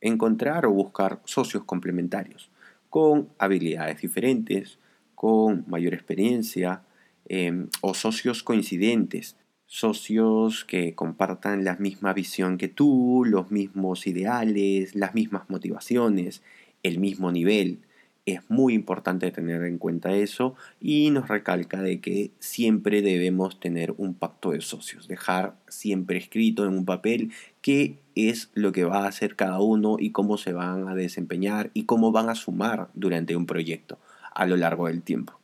encontrar 0.00 0.66
o 0.66 0.72
buscar 0.72 1.20
socios 1.24 1.64
complementarios 1.64 2.50
con 2.88 3.28
habilidades 3.38 4.00
diferentes, 4.00 4.78
con 5.14 5.64
mayor 5.68 5.94
experiencia 5.94 6.82
em, 7.28 7.68
o 7.80 7.94
socios 7.94 8.42
coincidentes, 8.42 9.36
socios 9.66 10.64
que 10.64 10.94
compartan 10.94 11.64
la 11.64 11.76
misma 11.76 12.12
visión 12.12 12.56
que 12.56 12.68
tú, 12.68 13.24
los 13.26 13.50
mismos 13.50 14.06
ideales, 14.06 14.94
las 14.94 15.14
mismas 15.14 15.50
motivaciones, 15.50 16.42
el 16.82 16.98
mismo 16.98 17.32
nivel. 17.32 17.80
Es 18.24 18.40
muy 18.48 18.74
importante 18.74 19.30
tener 19.30 19.62
en 19.62 19.78
cuenta 19.78 20.16
eso 20.16 20.56
y 20.80 21.10
nos 21.10 21.28
recalca 21.28 21.80
de 21.80 22.00
que 22.00 22.32
siempre 22.40 23.02
debemos 23.02 23.60
tener 23.60 23.94
un 23.98 24.14
pacto 24.14 24.50
de 24.50 24.60
socios, 24.60 25.06
dejar 25.06 25.54
siempre 25.68 26.18
escrito 26.18 26.64
en 26.64 26.72
un 26.72 26.84
papel 26.84 27.30
qué 27.60 27.98
es 28.16 28.50
lo 28.54 28.72
que 28.72 28.84
va 28.84 29.04
a 29.04 29.08
hacer 29.08 29.36
cada 29.36 29.60
uno 29.60 29.96
y 30.00 30.10
cómo 30.10 30.38
se 30.38 30.52
van 30.52 30.88
a 30.88 30.96
desempeñar 30.96 31.70
y 31.72 31.84
cómo 31.84 32.10
van 32.10 32.28
a 32.28 32.34
sumar 32.34 32.88
durante 32.94 33.36
un 33.36 33.46
proyecto 33.46 33.98
a 34.34 34.44
lo 34.46 34.56
largo 34.56 34.88
del 34.88 35.02
tiempo. 35.02 35.38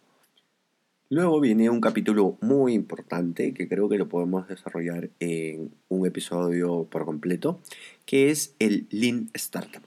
Luego 1.12 1.40
viene 1.40 1.69
un 1.69 1.83
capítulo 1.83 2.38
muy 2.40 2.73
importante 2.73 3.52
que 3.52 3.69
creo 3.69 3.87
que 3.90 3.99
lo 3.99 4.09
podemos 4.09 4.49
desarrollar 4.49 5.11
en 5.21 5.71
un 5.90 6.07
episodio 6.07 6.88
por 6.90 7.04
completo, 7.04 7.61
que 8.07 8.31
es 8.31 8.57
el 8.59 8.87
Lean 8.88 9.28
Startup 9.35 9.83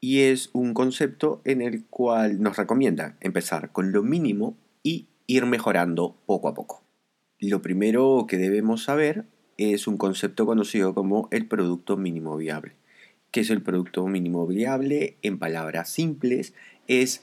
y 0.00 0.22
es 0.22 0.50
un 0.52 0.74
concepto 0.74 1.40
en 1.44 1.62
el 1.62 1.84
cual 1.84 2.42
nos 2.42 2.56
recomienda 2.56 3.16
empezar 3.20 3.70
con 3.70 3.92
lo 3.92 4.02
mínimo 4.02 4.56
y 4.82 5.06
ir 5.28 5.46
mejorando 5.46 6.16
poco 6.26 6.48
a 6.48 6.54
poco. 6.54 6.82
Lo 7.38 7.62
primero 7.62 8.26
que 8.28 8.36
debemos 8.36 8.82
saber 8.82 9.26
es 9.56 9.86
un 9.86 9.96
concepto 9.96 10.44
conocido 10.44 10.92
como 10.92 11.28
el 11.30 11.46
producto 11.46 11.96
mínimo 11.96 12.36
viable. 12.36 12.72
¿Qué 13.30 13.42
es 13.42 13.50
el 13.50 13.62
producto 13.62 14.04
mínimo 14.08 14.44
viable? 14.44 15.18
En 15.22 15.38
palabras 15.38 15.88
simples, 15.88 16.52
es 16.88 17.22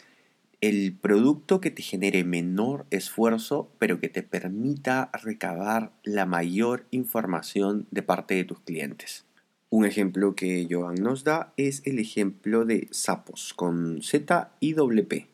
el 0.61 0.95
producto 0.95 1.59
que 1.59 1.71
te 1.71 1.81
genere 1.81 2.23
menor 2.23 2.85
esfuerzo, 2.91 3.71
pero 3.79 3.99
que 3.99 4.09
te 4.09 4.21
permita 4.21 5.09
recabar 5.23 5.91
la 6.03 6.27
mayor 6.27 6.85
información 6.91 7.87
de 7.89 8.03
parte 8.03 8.35
de 8.35 8.43
tus 8.43 8.59
clientes. 8.59 9.25
Un 9.71 9.85
ejemplo 9.85 10.35
que 10.35 10.67
Joan 10.69 10.95
nos 10.95 11.23
da 11.23 11.53
es 11.57 11.81
el 11.85 11.97
ejemplo 11.97 12.63
de 12.63 12.87
Sapos 12.91 13.55
con 13.55 14.03
Z 14.03 14.51
y 14.59 14.73
WP, 14.73 15.29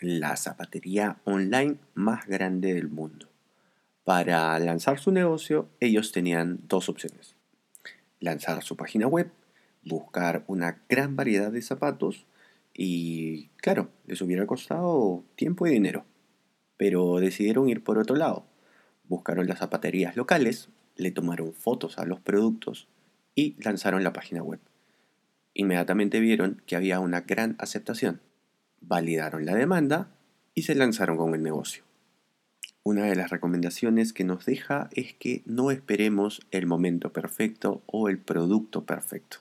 la 0.00 0.36
zapatería 0.36 1.18
online 1.24 1.76
más 1.94 2.26
grande 2.26 2.74
del 2.74 2.88
mundo. 2.88 3.28
Para 4.04 4.58
lanzar 4.58 4.98
su 4.98 5.12
negocio, 5.12 5.68
ellos 5.80 6.12
tenían 6.12 6.60
dos 6.68 6.90
opciones. 6.90 7.36
Lanzar 8.20 8.62
su 8.62 8.76
página 8.76 9.06
web, 9.06 9.30
buscar 9.84 10.44
una 10.46 10.82
gran 10.88 11.16
variedad 11.16 11.52
de 11.52 11.62
zapatos 11.62 12.26
y, 12.74 13.48
claro, 13.56 13.90
les 14.06 14.20
hubiera 14.22 14.46
costado 14.46 15.24
tiempo 15.34 15.66
y 15.66 15.70
dinero. 15.70 16.04
Pero 16.76 17.18
decidieron 17.20 17.68
ir 17.68 17.84
por 17.84 17.98
otro 17.98 18.16
lado. 18.16 18.46
Buscaron 19.08 19.46
las 19.46 19.58
zapaterías 19.58 20.16
locales, 20.16 20.68
le 20.96 21.10
tomaron 21.10 21.52
fotos 21.52 21.98
a 21.98 22.06
los 22.06 22.20
productos 22.20 22.88
y 23.34 23.56
lanzaron 23.62 24.04
la 24.04 24.12
página 24.12 24.42
web. 24.42 24.60
Inmediatamente 25.54 26.20
vieron 26.20 26.62
que 26.66 26.76
había 26.76 27.00
una 27.00 27.22
gran 27.22 27.56
aceptación, 27.58 28.20
validaron 28.80 29.44
la 29.44 29.54
demanda 29.54 30.10
y 30.54 30.62
se 30.62 30.74
lanzaron 30.74 31.16
con 31.16 31.34
el 31.34 31.42
negocio. 31.42 31.84
Una 32.84 33.04
de 33.04 33.14
las 33.14 33.30
recomendaciones 33.30 34.12
que 34.12 34.24
nos 34.24 34.44
deja 34.44 34.88
es 34.92 35.14
que 35.14 35.42
no 35.44 35.70
esperemos 35.70 36.40
el 36.50 36.66
momento 36.66 37.12
perfecto 37.12 37.82
o 37.86 38.08
el 38.08 38.18
producto 38.18 38.84
perfecto. 38.84 39.38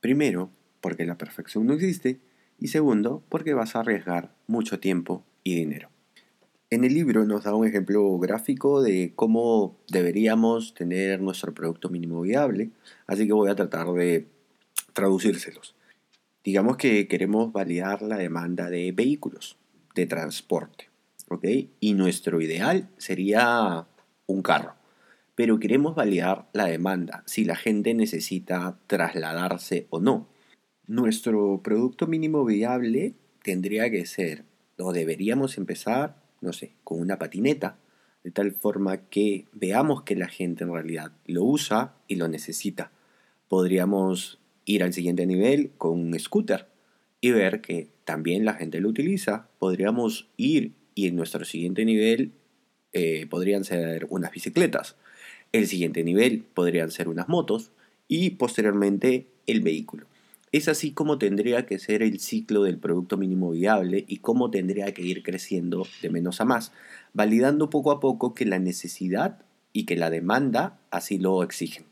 Primero, 0.00 0.50
porque 0.80 1.04
la 1.04 1.18
perfección 1.18 1.66
no 1.66 1.74
existe 1.74 2.20
y 2.60 2.68
segundo, 2.68 3.22
porque 3.28 3.54
vas 3.54 3.74
a 3.74 3.80
arriesgar 3.80 4.32
mucho 4.46 4.78
tiempo 4.78 5.24
y 5.42 5.54
dinero. 5.54 5.88
En 6.72 6.84
el 6.84 6.94
libro 6.94 7.24
nos 7.24 7.42
da 7.42 7.54
un 7.54 7.66
ejemplo 7.66 8.16
gráfico 8.18 8.80
de 8.80 9.12
cómo 9.16 9.76
deberíamos 9.88 10.72
tener 10.74 11.20
nuestro 11.20 11.52
producto 11.52 11.88
mínimo 11.88 12.20
viable, 12.20 12.70
así 13.08 13.26
que 13.26 13.32
voy 13.32 13.50
a 13.50 13.56
tratar 13.56 13.88
de 13.88 14.28
traducírselos. 14.92 15.74
Digamos 16.44 16.76
que 16.76 17.08
queremos 17.08 17.52
validar 17.52 18.02
la 18.02 18.16
demanda 18.16 18.70
de 18.70 18.92
vehículos, 18.92 19.56
de 19.96 20.06
transporte, 20.06 20.90
¿ok? 21.28 21.44
Y 21.80 21.94
nuestro 21.94 22.40
ideal 22.40 22.88
sería 22.98 23.86
un 24.26 24.42
carro, 24.42 24.74
pero 25.34 25.58
queremos 25.58 25.96
validar 25.96 26.48
la 26.52 26.66
demanda, 26.66 27.24
si 27.26 27.44
la 27.44 27.56
gente 27.56 27.94
necesita 27.94 28.78
trasladarse 28.86 29.86
o 29.90 29.98
no. 29.98 30.28
Nuestro 30.90 31.60
producto 31.62 32.08
mínimo 32.08 32.44
viable 32.44 33.14
tendría 33.44 33.88
que 33.92 34.04
ser, 34.06 34.42
o 34.76 34.92
deberíamos 34.92 35.56
empezar 35.56 36.16
no 36.40 36.52
sé, 36.52 36.72
con 36.82 37.00
una 37.00 37.16
patineta, 37.16 37.78
de 38.24 38.32
tal 38.32 38.50
forma 38.50 38.96
que 39.08 39.44
veamos 39.52 40.02
que 40.02 40.16
la 40.16 40.26
gente 40.26 40.64
en 40.64 40.72
realidad 40.72 41.12
lo 41.26 41.44
usa 41.44 41.94
y 42.08 42.16
lo 42.16 42.26
necesita. 42.26 42.90
Podríamos 43.46 44.40
ir 44.64 44.82
al 44.82 44.92
siguiente 44.92 45.26
nivel 45.26 45.70
con 45.78 45.92
un 45.92 46.18
scooter 46.18 46.66
y 47.20 47.30
ver 47.30 47.60
que 47.60 47.86
también 48.04 48.44
la 48.44 48.54
gente 48.54 48.80
lo 48.80 48.88
utiliza. 48.88 49.46
Podríamos 49.60 50.28
ir 50.36 50.72
y 50.96 51.06
en 51.06 51.14
nuestro 51.14 51.44
siguiente 51.44 51.84
nivel 51.84 52.32
eh, 52.92 53.28
podrían 53.30 53.62
ser 53.62 54.08
unas 54.10 54.32
bicicletas. 54.32 54.96
El 55.52 55.68
siguiente 55.68 56.02
nivel 56.02 56.42
podrían 56.52 56.90
ser 56.90 57.06
unas 57.06 57.28
motos 57.28 57.70
y 58.08 58.30
posteriormente 58.30 59.28
el 59.46 59.60
vehículo. 59.60 60.10
Es 60.52 60.66
así 60.68 60.92
como 60.92 61.18
tendría 61.18 61.64
que 61.64 61.78
ser 61.78 62.02
el 62.02 62.18
ciclo 62.18 62.64
del 62.64 62.78
producto 62.78 63.16
mínimo 63.16 63.50
viable 63.50 64.04
y 64.08 64.18
cómo 64.18 64.50
tendría 64.50 64.92
que 64.92 65.02
ir 65.02 65.22
creciendo 65.22 65.86
de 66.02 66.10
menos 66.10 66.40
a 66.40 66.44
más, 66.44 66.72
validando 67.12 67.70
poco 67.70 67.92
a 67.92 68.00
poco 68.00 68.34
que 68.34 68.44
la 68.46 68.58
necesidad 68.58 69.44
y 69.72 69.86
que 69.86 69.96
la 69.96 70.10
demanda 70.10 70.80
así 70.90 71.18
lo 71.18 71.42
exigen. 71.44 71.84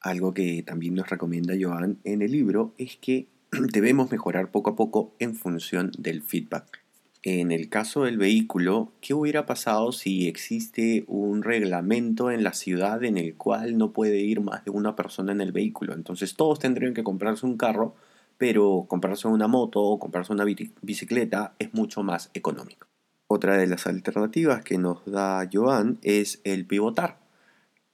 Algo 0.00 0.32
que 0.32 0.62
también 0.62 0.94
nos 0.94 1.10
recomienda 1.10 1.54
Joan 1.60 1.98
en 2.04 2.22
el 2.22 2.32
libro 2.32 2.74
es 2.78 2.96
que 2.96 3.28
debemos 3.72 4.10
mejorar 4.10 4.50
poco 4.50 4.70
a 4.70 4.76
poco 4.76 5.14
en 5.18 5.34
función 5.34 5.90
del 5.98 6.22
feedback 6.22 6.85
en 7.26 7.50
el 7.50 7.68
caso 7.68 8.04
del 8.04 8.18
vehículo, 8.18 8.92
¿qué 9.00 9.12
hubiera 9.12 9.46
pasado 9.46 9.90
si 9.90 10.28
existe 10.28 11.04
un 11.08 11.42
reglamento 11.42 12.30
en 12.30 12.44
la 12.44 12.52
ciudad 12.52 13.02
en 13.02 13.18
el 13.18 13.34
cual 13.34 13.76
no 13.76 13.92
puede 13.92 14.20
ir 14.20 14.40
más 14.40 14.64
de 14.64 14.70
una 14.70 14.94
persona 14.94 15.32
en 15.32 15.40
el 15.40 15.50
vehículo? 15.50 15.92
Entonces 15.92 16.36
todos 16.36 16.60
tendrían 16.60 16.94
que 16.94 17.02
comprarse 17.02 17.44
un 17.44 17.56
carro, 17.56 17.96
pero 18.38 18.86
comprarse 18.88 19.26
una 19.26 19.48
moto 19.48 19.82
o 19.82 19.98
comprarse 19.98 20.32
una 20.32 20.44
bicicleta 20.44 21.56
es 21.58 21.74
mucho 21.74 22.04
más 22.04 22.30
económico. 22.32 22.86
Otra 23.26 23.56
de 23.56 23.66
las 23.66 23.88
alternativas 23.88 24.62
que 24.62 24.78
nos 24.78 25.04
da 25.04 25.48
Joan 25.52 25.98
es 26.02 26.40
el 26.44 26.64
pivotar. 26.64 27.18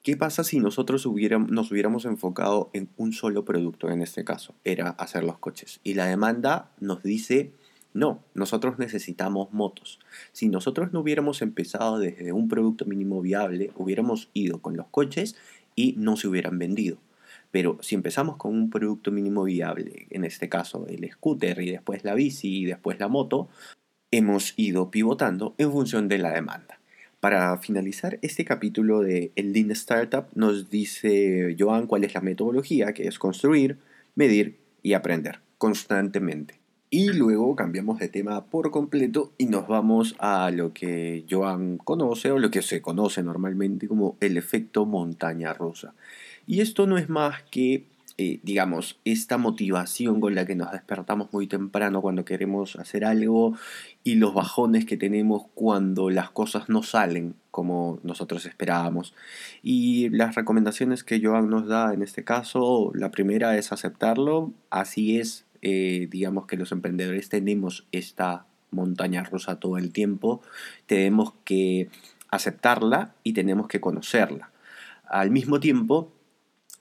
¿Qué 0.03 0.15
pasa 0.15 0.45
si 0.45 0.61
nosotros 0.61 1.07
nos 1.07 1.71
hubiéramos 1.73 2.05
enfocado 2.05 2.69
en 2.75 2.91
un 2.99 3.15
solo 3.15 3.47
producto 3.47 3.89
en 3.89 4.03
este 4.03 4.25
caso? 4.25 4.55
Era 4.62 4.91
hacer 4.91 5.25
los 5.25 5.39
coches. 5.39 5.81
Y 5.85 5.95
la 5.95 6.05
demanda 6.05 6.73
nos 6.81 7.03
dice 7.03 7.55
no, 7.95 8.25
nosotros 8.35 8.79
necesitamos 8.79 9.53
motos. 9.53 9.99
Si 10.33 10.49
nosotros 10.49 10.93
no 10.93 11.01
hubiéramos 11.01 11.43
empezado 11.43 11.99
desde 11.99 12.33
un 12.33 12.49
producto 12.49 12.85
mínimo 12.87 13.21
viable, 13.21 13.71
hubiéramos 13.77 14.31
ido 14.33 14.61
con 14.61 14.77
los 14.77 14.87
coches 14.89 15.37
y 15.75 15.95
no 15.99 16.17
se 16.17 16.29
hubieran 16.29 16.59
vendido. 16.59 16.99
Pero 17.51 17.79
si 17.83 17.95
empezamos 17.95 18.37
con 18.37 18.55
un 18.55 18.71
producto 18.71 19.11
mínimo 19.11 19.45
viable, 19.45 20.07
en 20.11 20.25
este 20.25 20.49
caso 20.49 20.87
el 20.89 21.09
scooter 21.11 21.61
y 21.61 21.71
después 21.71 22.03
la 22.03 22.15
bici 22.15 22.63
y 22.63 22.65
después 22.65 22.99
la 22.99 23.09
moto, 23.09 23.49
hemos 24.11 24.55
ido 24.57 24.91
pivotando 24.91 25.55
en 25.59 25.71
función 25.71 26.09
de 26.09 26.19
la 26.19 26.33
demanda. 26.33 26.79
Para 27.21 27.57
finalizar 27.59 28.19
este 28.23 28.45
capítulo 28.45 29.01
de 29.01 29.33
El 29.37 29.53
Lean 29.53 29.71
Startup 29.73 30.27
nos 30.35 30.71
dice 30.71 31.55
Joan 31.59 31.87
cuál 31.87 32.05
es 32.05 32.15
la 32.15 32.21
metodología, 32.23 32.95
que 32.95 33.07
es 33.07 33.19
construir, 33.19 33.79
medir 34.15 34.59
y 34.83 34.95
aprender 34.95 35.41
constantemente. 35.59 36.62
Y 36.95 37.11
luego 37.15 37.57
cambiamos 37.57 37.99
de 38.01 38.09
tema 38.09 38.45
por 38.45 38.71
completo 38.71 39.33
y 39.39 39.47
nos 39.47 39.67
vamos 39.67 40.15
a 40.19 40.51
lo 40.51 40.75
que 40.75 41.25
Joan 41.31 41.79
conoce 41.79 42.31
o 42.31 42.39
lo 42.39 42.51
que 42.51 42.61
se 42.61 42.83
conoce 42.83 43.23
normalmente 43.23 43.89
como 43.89 44.19
el 44.21 44.37
efecto 44.37 44.85
montaña 44.85 45.55
rusa. 45.55 45.95
Y 46.47 46.61
esto 46.61 46.87
no 46.87 46.99
es 46.99 47.09
más 47.09 47.45
que, 47.45 47.87
eh, 48.19 48.41
digamos, 48.43 49.01
esta 49.07 49.39
motivación 49.39 50.21
con 50.21 50.35
la 50.35 50.45
que 50.45 50.55
nos 50.55 50.71
despertamos 50.71 51.33
muy 51.33 51.47
temprano 51.47 52.03
cuando 52.03 52.27
queremos 52.27 52.77
hacer 52.77 53.07
algo 53.07 53.57
y 54.05 54.17
los 54.17 54.35
bajones 54.35 54.85
que 54.85 54.99
tenemos 54.99 55.45
cuando 55.55 56.11
las 56.11 56.29
cosas 56.29 56.69
no 56.69 56.83
salen 56.83 57.37
como 57.51 58.01
nosotros 58.03 58.45
esperábamos. 58.45 59.15
Y 59.63 60.11
las 60.11 60.35
recomendaciones 60.35 61.05
que 61.05 61.23
Joan 61.25 61.49
nos 61.49 61.67
da 61.67 61.95
en 61.95 62.03
este 62.03 62.23
caso, 62.23 62.93
la 62.95 63.11
primera 63.11 63.57
es 63.57 63.73
aceptarlo, 63.73 64.53
así 64.69 65.19
es, 65.19 65.47
eh, 65.62 66.09
digamos 66.11 66.47
que 66.47 66.57
los 66.57 66.73
emprendedores 66.73 67.28
tenemos 67.28 67.87
esta 67.92 68.47
montaña 68.71 69.23
rusa 69.23 69.61
todo 69.61 69.78
el 69.78 69.92
tiempo, 69.92 70.42
tenemos 70.87 71.35
que 71.45 71.88
aceptarla 72.31 73.14
y 73.23 73.33
tenemos 73.33 73.69
que 73.69 73.81
conocerla. 73.81 74.50
Al 75.04 75.31
mismo 75.31 75.61
tiempo, 75.61 76.12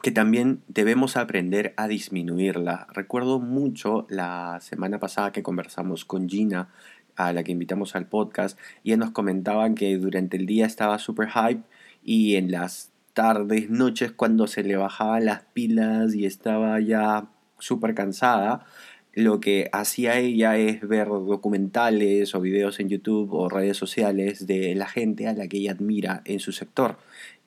que 0.01 0.11
también 0.11 0.63
debemos 0.67 1.15
aprender 1.15 1.73
a 1.77 1.87
disminuirla. 1.87 2.87
Recuerdo 2.91 3.39
mucho 3.39 4.07
la 4.09 4.59
semana 4.61 4.99
pasada 4.99 5.31
que 5.31 5.43
conversamos 5.43 6.05
con 6.05 6.27
Gina, 6.27 6.69
a 7.15 7.33
la 7.33 7.43
que 7.43 7.51
invitamos 7.51 7.95
al 7.95 8.07
podcast, 8.07 8.57
y 8.83 8.89
ella 8.91 8.97
nos 8.97 9.11
comentaban 9.11 9.75
que 9.75 9.95
durante 9.97 10.37
el 10.37 10.45
día 10.45 10.65
estaba 10.65 10.97
super 10.97 11.29
hype 11.29 11.61
y 12.03 12.35
en 12.35 12.51
las 12.51 12.89
tardes, 13.13 13.69
noches, 13.69 14.11
cuando 14.11 14.47
se 14.47 14.63
le 14.63 14.77
bajaban 14.77 15.25
las 15.25 15.43
pilas 15.53 16.15
y 16.15 16.25
estaba 16.25 16.79
ya 16.79 17.27
súper 17.61 17.95
cansada, 17.95 18.65
lo 19.13 19.39
que 19.39 19.69
hacía 19.73 20.17
ella 20.19 20.57
es 20.57 20.87
ver 20.87 21.07
documentales 21.07 22.33
o 22.33 22.41
videos 22.41 22.79
en 22.79 22.89
YouTube 22.89 23.33
o 23.33 23.49
redes 23.49 23.77
sociales 23.77 24.47
de 24.47 24.73
la 24.75 24.87
gente 24.87 25.27
a 25.27 25.33
la 25.33 25.47
que 25.47 25.57
ella 25.57 25.71
admira 25.71 26.21
en 26.25 26.39
su 26.39 26.51
sector. 26.51 26.97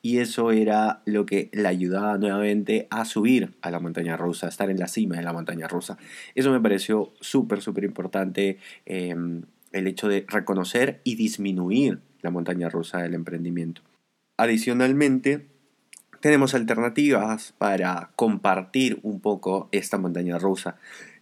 Y 0.01 0.19
eso 0.19 0.51
era 0.51 1.01
lo 1.05 1.25
que 1.25 1.49
le 1.51 1.67
ayudaba 1.67 2.19
nuevamente 2.19 2.87
a 2.91 3.05
subir 3.05 3.55
a 3.61 3.71
la 3.71 3.79
montaña 3.79 4.15
rusa, 4.15 4.45
a 4.45 4.49
estar 4.49 4.69
en 4.69 4.77
la 4.77 4.87
cima 4.87 5.15
de 5.15 5.23
la 5.23 5.33
montaña 5.33 5.67
rusa. 5.67 5.97
Eso 6.35 6.51
me 6.51 6.61
pareció 6.61 7.11
súper, 7.21 7.61
súper 7.61 7.85
importante, 7.85 8.59
em, 8.85 9.41
el 9.71 9.87
hecho 9.87 10.07
de 10.07 10.23
reconocer 10.27 11.01
y 11.03 11.15
disminuir 11.15 11.99
la 12.21 12.29
montaña 12.29 12.69
rusa 12.69 12.99
del 12.99 13.15
emprendimiento. 13.15 13.81
Adicionalmente, 14.37 15.47
tenemos 16.19 16.53
alternativas 16.53 17.53
para 17.57 18.11
compartir 18.15 18.99
un 19.03 19.19
poco 19.19 19.69
esta 19.71 19.97
montaña 19.97 20.37
rusa. 20.37 20.77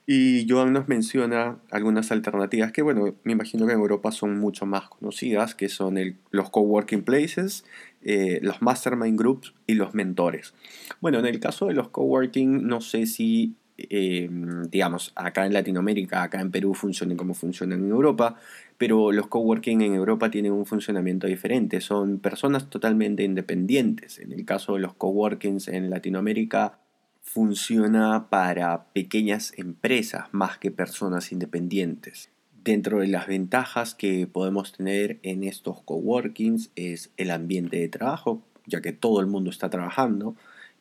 Y 0.06 0.46
Joan 0.50 0.74
nos 0.74 0.90
menciona 0.90 1.60
algunas 1.72 2.12
alternativas 2.12 2.74
que, 2.74 2.82
bueno, 2.82 3.16
me 3.24 3.32
imagino 3.32 3.66
que 3.66 3.74
en 3.74 3.80
Europa 3.80 4.12
son 4.12 4.38
mucho 4.38 4.66
más 4.66 4.90
conocidas, 4.90 5.56
que 5.56 5.70
son 5.70 5.98
los 6.32 6.50
coworking 6.50 7.04
places, 7.04 7.64
eh, 8.02 8.40
los 8.42 8.62
mastermind 8.62 9.18
groups 9.18 9.54
y 9.66 9.76
los 9.76 9.94
mentores. 9.94 10.54
Bueno, 11.00 11.20
en 11.20 11.26
el 11.26 11.40
caso 11.40 11.68
de 11.68 11.74
los 11.74 11.88
coworking, 11.88 12.68
no 12.68 12.82
sé 12.82 13.06
si, 13.06 13.56
eh, 13.78 14.30
digamos, 14.70 15.12
acá 15.16 15.46
en 15.46 15.54
Latinoamérica, 15.54 16.24
acá 16.24 16.42
en 16.42 16.52
Perú 16.52 16.74
funcionen 16.74 17.18
como 17.18 17.34
funcionan 17.34 17.84
en 17.84 17.90
Europa, 17.90 18.36
pero 18.78 19.12
los 19.12 19.28
coworking 19.28 19.82
en 19.82 19.94
Europa 19.96 20.30
tienen 20.30 20.52
un 20.52 20.66
funcionamiento 20.66 21.28
diferente, 21.28 21.82
son 21.82 22.20
personas 22.20 22.70
totalmente 22.70 23.24
independientes. 23.24 24.20
En 24.20 24.32
el 24.32 24.46
caso 24.46 24.74
de 24.74 24.80
los 24.80 24.94
coworkings 24.94 25.68
en 25.68 25.90
Latinoamérica, 25.90 26.80
funciona 27.24 28.30
para 28.30 28.86
pequeñas 28.94 29.54
empresas 29.58 30.28
más 30.34 30.58
que 30.58 30.72
personas 30.72 31.32
independientes. 31.32 32.30
Dentro 32.64 33.00
de 33.00 33.08
las 33.08 33.28
ventajas 33.28 33.96
que 33.96 34.28
podemos 34.28 34.74
tener 34.74 35.20
en 35.24 35.44
estos 35.44 35.82
coworkings 35.82 36.72
es 36.76 37.12
el 37.18 37.32
ambiente 37.32 37.78
de 37.78 37.90
trabajo, 37.90 38.42
ya 38.68 38.82
que 38.82 38.94
todo 38.94 39.20
el 39.20 39.28
mundo 39.28 39.50
está 39.50 39.70
trabajando. 39.70 40.36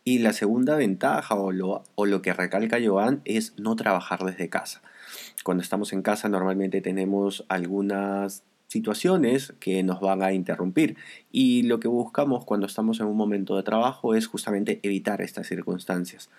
Y 0.05 0.19
la 0.19 0.33
segunda 0.33 0.77
ventaja 0.77 1.35
o 1.35 1.53
lo, 1.53 1.85
o 1.95 2.07
lo 2.07 2.23
que 2.23 2.33
recalca 2.33 2.79
Joan 2.85 3.23
es 3.25 3.55
no 3.59 3.77
trabajar 3.77 4.25
desde 4.25 4.49
casa. 4.49 4.83
Cuando 5.45 5.63
estamos 5.63 5.93
en 5.93 6.03
casa 6.03 6.29
normalmente 6.29 6.81
tenemos 6.81 7.45
algunas 7.49 8.43
situaciones 8.73 9.53
que 9.61 9.83
nos 9.83 10.01
van 10.01 10.23
a 10.23 10.33
interrumpir. 10.33 10.97
Y 11.31 11.63
lo 11.65 11.79
que 11.79 11.89
buscamos 11.89 12.45
cuando 12.45 12.67
estamos 12.67 13.01
en 13.01 13.07
un 13.07 13.17
momento 13.17 13.57
de 13.57 13.63
trabajo 13.63 14.15
es 14.15 14.27
justamente 14.27 14.81
evitar 14.83 15.21
estas 15.21 15.47
circunstancias. 15.47 16.31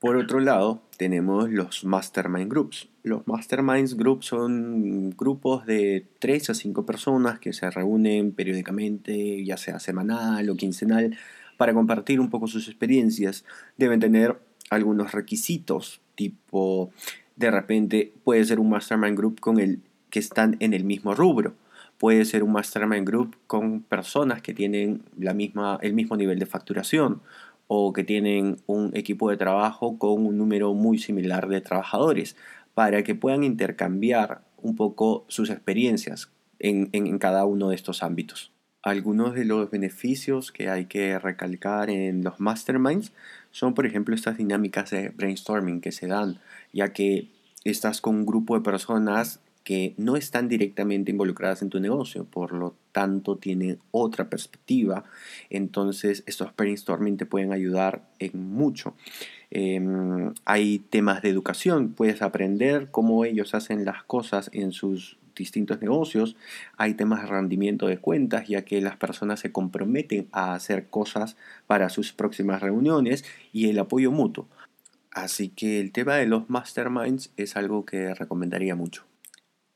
Por 0.00 0.16
otro 0.16 0.40
lado, 0.40 0.82
tenemos 0.98 1.50
los 1.50 1.84
Mastermind 1.84 2.50
Groups. 2.50 2.88
Los 3.02 3.26
Mastermind 3.26 3.94
Groups 3.96 4.26
son 4.26 5.10
grupos 5.10 5.64
de 5.64 6.06
3 6.18 6.50
a 6.50 6.54
5 6.54 6.84
personas 6.84 7.38
que 7.38 7.52
se 7.52 7.70
reúnen 7.70 8.32
periódicamente, 8.32 9.42
ya 9.44 9.56
sea 9.56 9.78
semanal 9.80 10.50
o 10.50 10.56
quincenal, 10.56 11.16
para 11.56 11.74
compartir 11.74 12.20
un 12.20 12.30
poco 12.30 12.46
sus 12.46 12.68
experiencias. 12.68 13.44
Deben 13.76 14.00
tener 14.00 14.38
algunos 14.70 15.12
requisitos, 15.12 16.00
tipo, 16.14 16.90
de 17.36 17.50
repente 17.50 18.12
puede 18.24 18.44
ser 18.44 18.60
un 18.60 18.70
Mastermind 18.70 19.16
Group 19.16 19.40
con 19.40 19.58
el 19.58 19.80
que 20.14 20.20
están 20.20 20.56
en 20.60 20.74
el 20.74 20.84
mismo 20.84 21.12
rubro. 21.16 21.54
Puede 21.98 22.24
ser 22.24 22.44
un 22.44 22.52
mastermind 22.52 23.04
group 23.04 23.36
con 23.48 23.80
personas 23.80 24.42
que 24.42 24.54
tienen 24.54 25.02
la 25.18 25.34
misma, 25.34 25.80
el 25.82 25.92
mismo 25.92 26.16
nivel 26.16 26.38
de 26.38 26.46
facturación 26.46 27.20
o 27.66 27.92
que 27.92 28.04
tienen 28.04 28.58
un 28.66 28.92
equipo 28.94 29.28
de 29.28 29.36
trabajo 29.36 29.98
con 29.98 30.24
un 30.24 30.38
número 30.38 30.72
muy 30.72 30.98
similar 30.98 31.48
de 31.48 31.60
trabajadores 31.60 32.36
para 32.74 33.02
que 33.02 33.16
puedan 33.16 33.42
intercambiar 33.42 34.42
un 34.62 34.76
poco 34.76 35.24
sus 35.26 35.50
experiencias 35.50 36.30
en, 36.60 36.90
en 36.92 37.18
cada 37.18 37.44
uno 37.44 37.70
de 37.70 37.74
estos 37.74 38.04
ámbitos. 38.04 38.53
Algunos 38.84 39.34
de 39.34 39.46
los 39.46 39.70
beneficios 39.70 40.52
que 40.52 40.68
hay 40.68 40.84
que 40.84 41.18
recalcar 41.18 41.88
en 41.88 42.22
los 42.22 42.38
masterminds 42.38 43.12
son, 43.50 43.72
por 43.72 43.86
ejemplo, 43.86 44.14
estas 44.14 44.36
dinámicas 44.36 44.90
de 44.90 45.08
brainstorming 45.08 45.80
que 45.80 45.90
se 45.90 46.06
dan, 46.06 46.38
ya 46.70 46.92
que 46.92 47.30
estás 47.64 48.02
con 48.02 48.14
un 48.14 48.26
grupo 48.26 48.54
de 48.54 48.60
personas 48.60 49.40
que 49.64 49.94
no 49.96 50.16
están 50.16 50.48
directamente 50.48 51.10
involucradas 51.10 51.62
en 51.62 51.70
tu 51.70 51.80
negocio, 51.80 52.26
por 52.26 52.52
lo 52.52 52.74
tanto 52.92 53.36
tienen 53.36 53.78
otra 53.90 54.28
perspectiva. 54.28 55.04
Entonces 55.48 56.22
estos 56.26 56.54
brainstorming 56.54 57.16
te 57.16 57.24
pueden 57.24 57.54
ayudar 57.54 58.02
en 58.18 58.50
mucho. 58.50 58.92
Em, 59.50 60.34
hay 60.44 60.80
temas 60.80 61.22
de 61.22 61.30
educación, 61.30 61.94
puedes 61.94 62.20
aprender 62.20 62.90
cómo 62.90 63.24
ellos 63.24 63.54
hacen 63.54 63.86
las 63.86 64.02
cosas 64.04 64.50
en 64.52 64.72
sus 64.72 65.16
distintos 65.34 65.80
negocios. 65.80 66.36
Hay 66.76 66.94
temas 66.94 67.22
de 67.22 67.28
rendimiento 67.28 67.86
de 67.86 67.98
cuentas, 67.98 68.48
ya 68.48 68.62
que 68.62 68.80
las 68.80 68.96
personas 68.96 69.40
se 69.40 69.52
comprometen 69.52 70.28
a 70.32 70.54
hacer 70.54 70.88
cosas 70.88 71.36
para 71.66 71.88
sus 71.88 72.12
próximas 72.12 72.62
reuniones 72.62 73.24
y 73.52 73.68
el 73.68 73.78
apoyo 73.78 74.10
mutuo. 74.10 74.48
Así 75.10 75.48
que 75.48 75.80
el 75.80 75.92
tema 75.92 76.16
de 76.16 76.26
los 76.26 76.50
masterminds 76.50 77.32
es 77.36 77.56
algo 77.56 77.84
que 77.84 78.14
recomendaría 78.14 78.74
mucho. 78.74 79.04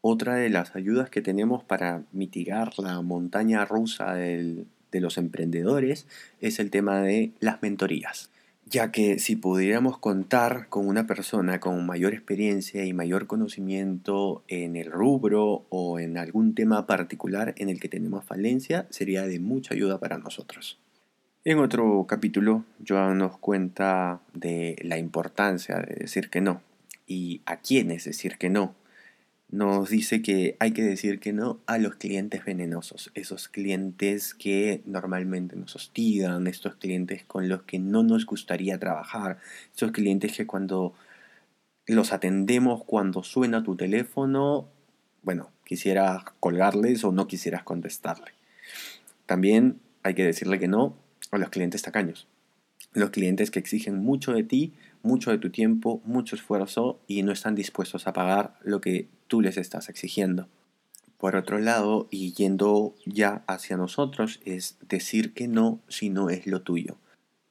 Otra 0.01 0.35
de 0.35 0.49
las 0.49 0.75
ayudas 0.77 1.11
que 1.11 1.23
tenemos 1.23 1.65
para 1.65 2.03
mitigar 2.13 2.73
la 2.79 3.01
montaña 3.03 3.65
rusa 3.65 4.15
de 4.15 4.67
los 4.93 5.19
emprendedores 5.19 6.07
es 6.41 6.59
el 6.59 6.71
tema 6.71 7.01
de 7.01 7.33
las 7.41 7.63
mentorías, 7.63 8.31
ya 8.71 8.91
que 8.91 9.19
si 9.19 9.37
pudiéramos 9.37 9.99
contar 9.99 10.69
con 10.69 10.87
una 10.87 11.07
persona 11.07 11.61
con 11.61 11.87
mayor 11.87 12.13
experiencia 12.13 12.85
y 12.85 12.93
mayor 12.93 13.27
conocimiento 13.27 14.43
en 14.49 14.77
el 14.77 14.91
rubro 14.91 15.67
o 15.71 15.99
en 15.99 16.19
algún 16.19 16.55
tema 16.55 16.87
particular 16.87 17.55
en 17.57 17.69
el 17.69 17.81
que 17.81 17.89
tenemos 17.89 18.25
falencia, 18.25 18.87
sería 18.91 19.27
de 19.27 19.41
mucha 19.41 19.75
ayuda 19.75 19.99
para 19.99 20.19
nosotros. 20.19 20.79
En 21.45 21.59
otro 21.59 22.05
capítulo, 22.07 22.65
Joan 22.87 23.19
nos 23.19 23.39
cuenta 23.39 24.21
de 24.35 24.77
la 24.83 24.99
importancia 24.99 25.77
de 25.77 25.95
decir 26.01 26.29
que 26.29 26.41
no 26.41 26.61
y 27.07 27.41
a 27.47 27.57
quiénes 27.57 28.05
decir 28.05 28.37
que 28.37 28.51
no 28.51 28.75
nos 29.51 29.89
dice 29.89 30.21
que 30.21 30.57
hay 30.61 30.73
que 30.73 30.83
decir 30.83 31.21
que 31.21 31.33
no 31.33 31.61
a 31.67 31.79
los 31.79 31.97
clientes 31.97 32.45
venenosos, 32.45 33.11
esos 33.15 33.49
clientes 33.49 34.35
que 34.35 34.83
normalmente 34.85 35.57
nos 35.57 35.75
hostigan, 35.75 36.47
estos 36.47 36.77
clientes 36.77 37.25
con 37.25 37.49
los 37.49 37.63
que 37.63 37.79
no 37.79 38.03
nos 38.03 38.27
gustaría 38.27 38.79
trabajar, 38.79 39.39
esos 39.75 39.93
clientes 39.93 40.37
que 40.37 40.47
cuando 40.47 40.95
los 41.87 42.13
atendemos, 42.13 42.85
cuando 42.85 43.23
suena 43.23 43.63
tu 43.63 43.75
teléfono, 43.75 44.69
bueno, 45.23 45.51
quisieras 45.65 46.25
colgarles 46.41 47.03
o 47.05 47.13
no 47.13 47.27
quisieras 47.27 47.63
contestarle. 47.63 48.33
También 49.25 49.81
hay 50.03 50.15
que 50.15 50.25
decirle 50.25 50.59
que 50.59 50.69
no 50.69 50.95
a 51.31 51.39
los 51.39 51.49
clientes 51.49 51.81
tacaños, 51.81 52.27
los 52.93 53.11
clientes 53.11 53.51
que 53.51 53.59
exigen 53.59 53.99
mucho 53.99 54.33
de 54.33 54.45
ti, 54.45 54.75
mucho 55.03 55.31
de 55.31 55.39
tu 55.39 55.51
tiempo, 55.51 56.01
mucho 56.05 56.37
esfuerzo 56.37 57.01
y 57.07 57.23
no 57.23 57.33
están 57.33 57.55
dispuestos 57.55 58.07
a 58.07 58.13
pagar 58.13 58.59
lo 58.63 58.81
que 58.81 59.09
tú 59.27 59.41
les 59.41 59.57
estás 59.57 59.89
exigiendo. 59.89 60.49
Por 61.19 61.35
otro 61.35 61.59
lado, 61.59 62.07
y 62.11 62.33
yendo 62.33 62.95
ya 63.05 63.43
hacia 63.47 63.77
nosotros, 63.77 64.41
es 64.45 64.79
decir 64.89 65.35
que 65.35 65.49
no 65.49 65.81
si 65.89 66.11
no 66.11 66.31
es 66.31 66.47
lo 66.47 66.63
tuyo. 66.63 66.97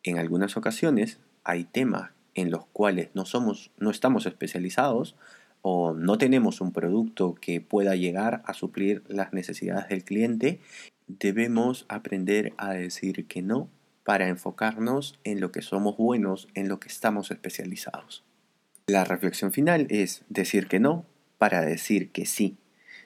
En 0.03 0.17
algunas 0.17 0.55
ocasiones 0.55 1.19
hay 1.43 1.65
temas 1.65 2.11
en 2.33 2.51
los 2.51 2.65
cuales 2.67 3.09
no 3.13 3.25
somos, 3.25 3.71
no 3.77 3.89
estamos 3.89 4.25
especializados 4.25 5.15
o 5.61 5.93
no 5.93 6.17
tenemos 6.17 6.61
un 6.61 6.71
producto 6.71 7.35
que 7.35 7.59
pueda 7.59 7.95
llegar 7.95 8.41
a 8.45 8.53
suplir 8.53 9.03
las 9.09 9.33
necesidades 9.33 9.89
del 9.89 10.03
cliente, 10.03 10.61
debemos 11.07 11.85
aprender 11.89 12.53
a 12.57 12.73
decir 12.73 13.27
que 13.27 13.41
no 13.41 13.69
para 14.07 14.29
enfocarnos 14.29 15.19
en 15.25 15.41
lo 15.41 15.51
que 15.51 15.61
somos 15.61 15.97
buenos, 15.97 16.47
en 16.53 16.69
lo 16.69 16.79
que 16.79 16.87
estamos 16.87 17.29
especializados. 17.29 18.23
La 18.87 19.03
reflexión 19.03 19.51
final 19.51 19.85
es 19.89 20.23
decir 20.29 20.67
que 20.67 20.79
no 20.79 21.05
para 21.37 21.59
decir 21.59 22.09
que 22.13 22.25
sí. 22.25 22.55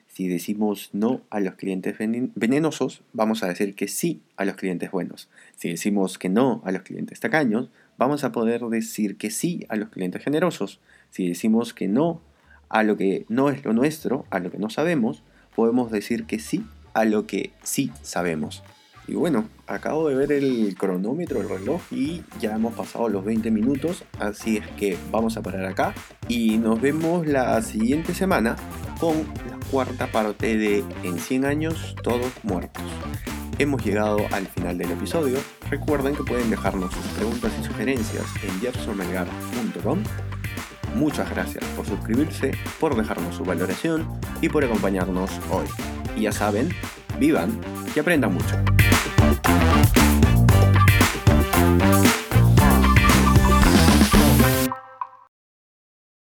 Si 0.06 0.28
decimos 0.28 0.90
no 0.92 1.22
a 1.28 1.40
los 1.40 1.56
clientes 1.56 1.96
venenosos, 1.98 3.02
vamos 3.12 3.42
a 3.42 3.48
decir 3.48 3.74
que 3.74 3.88
sí 3.88 4.22
a 4.36 4.44
los 4.44 4.54
clientes 4.54 4.92
buenos. 4.92 5.28
Si 5.56 5.70
decimos 5.70 6.18
que 6.18 6.28
no 6.28 6.62
a 6.64 6.70
los 6.70 6.82
clientes 6.82 7.18
tacaños, 7.18 7.70
vamos 7.98 8.22
a 8.22 8.30
poder 8.30 8.60
decir 8.66 9.16
que 9.16 9.32
sí 9.32 9.66
a 9.70 9.74
los 9.74 9.88
clientes 9.88 10.22
generosos. 10.22 10.78
Si 11.10 11.26
decimos 11.26 11.74
que 11.74 11.88
no 11.88 12.22
a 12.68 12.84
lo 12.84 12.96
que 12.96 13.26
no 13.28 13.50
es 13.50 13.64
lo 13.64 13.72
nuestro, 13.72 14.24
a 14.30 14.38
lo 14.38 14.52
que 14.52 14.58
no 14.58 14.70
sabemos, 14.70 15.24
podemos 15.56 15.90
decir 15.90 16.26
que 16.26 16.38
sí 16.38 16.64
a 16.94 17.04
lo 17.04 17.26
que 17.26 17.50
sí 17.64 17.90
sabemos. 18.02 18.62
Y 19.08 19.14
bueno, 19.14 19.48
acabo 19.66 20.08
de 20.08 20.14
ver 20.14 20.32
el 20.32 20.76
cronómetro, 20.78 21.40
el 21.40 21.48
reloj 21.48 21.80
y 21.90 22.22
ya 22.40 22.54
hemos 22.54 22.74
pasado 22.74 23.08
los 23.08 23.24
20 23.24 23.50
minutos, 23.50 24.04
así 24.18 24.58
es 24.58 24.66
que 24.78 24.96
vamos 25.10 25.36
a 25.36 25.42
parar 25.42 25.64
acá 25.64 25.94
y 26.28 26.58
nos 26.58 26.80
vemos 26.80 27.26
la 27.26 27.60
siguiente 27.62 28.14
semana 28.14 28.56
con 29.00 29.16
la 29.18 29.58
cuarta 29.70 30.06
parte 30.06 30.56
de 30.56 30.84
En 31.02 31.18
100 31.18 31.44
años 31.44 31.96
todos 32.02 32.30
muertos. 32.44 32.84
Hemos 33.58 33.84
llegado 33.84 34.18
al 34.32 34.46
final 34.46 34.78
del 34.78 34.92
episodio. 34.92 35.38
Recuerden 35.68 36.14
que 36.16 36.24
pueden 36.24 36.50
dejarnos 36.50 36.92
sus 36.92 37.04
preguntas 37.12 37.52
y 37.60 37.64
sugerencias 37.64 38.24
en 38.42 38.60
jeffersonmelgar.com. 38.60 40.02
Muchas 40.94 41.30
gracias 41.30 41.64
por 41.76 41.86
suscribirse, 41.86 42.52
por 42.80 42.96
dejarnos 42.96 43.36
su 43.36 43.44
valoración 43.44 44.06
y 44.40 44.48
por 44.48 44.64
acompañarnos 44.64 45.30
hoy. 45.50 45.66
Y 46.16 46.22
ya 46.22 46.32
saben, 46.32 46.70
vivan 47.18 47.58
y 47.94 48.00
aprendan 48.00 48.34
mucho. 48.34 48.56
Thank 49.32 49.96
you. 49.96 50.01